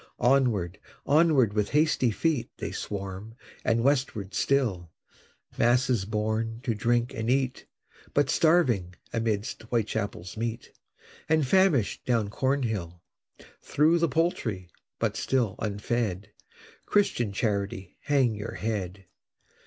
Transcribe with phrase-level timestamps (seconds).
[0.19, 4.89] Onward, onward, with hasty feet, They swarm and westward still
[5.59, 7.67] Masses born to drink and eat,
[8.15, 10.71] But starving amidst Whitechapel's meat,
[11.29, 13.03] And famishing down Cornhill!
[13.61, 16.29] Through the Poultry but still unfed
[16.87, 19.05] Christian Charity, hang your head!